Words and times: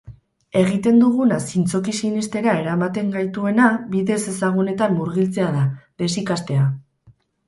Egiten 0.59 0.95
duguna 1.01 1.35
zintzoki 1.49 1.91
sinestera 1.99 2.55
eramaten 2.61 3.11
gaituena 3.15 3.67
bide 3.91 4.15
ezezagunetan 4.21 4.97
murgiltzea 5.01 5.51
da, 5.59 5.63
desikastea. 6.05 6.65